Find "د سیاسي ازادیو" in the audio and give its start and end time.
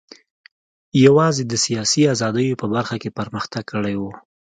1.47-2.59